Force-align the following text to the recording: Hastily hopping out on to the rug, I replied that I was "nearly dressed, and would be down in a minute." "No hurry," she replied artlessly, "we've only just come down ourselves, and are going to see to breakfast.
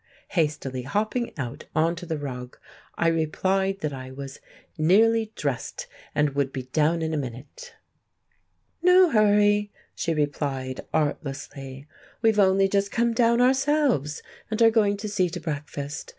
Hastily 0.29 0.81
hopping 0.81 1.31
out 1.37 1.65
on 1.75 1.95
to 1.97 2.07
the 2.07 2.17
rug, 2.17 2.57
I 2.95 3.07
replied 3.07 3.81
that 3.81 3.93
I 3.93 4.09
was 4.09 4.39
"nearly 4.75 5.31
dressed, 5.35 5.85
and 6.15 6.31
would 6.31 6.51
be 6.51 6.63
down 6.63 7.03
in 7.03 7.13
a 7.13 7.17
minute." 7.17 7.75
"No 8.81 9.11
hurry," 9.11 9.71
she 9.93 10.15
replied 10.15 10.81
artlessly, 10.91 11.85
"we've 12.23 12.39
only 12.39 12.67
just 12.67 12.89
come 12.89 13.13
down 13.13 13.41
ourselves, 13.41 14.23
and 14.49 14.59
are 14.63 14.71
going 14.71 14.97
to 14.97 15.07
see 15.07 15.29
to 15.29 15.39
breakfast. 15.39 16.09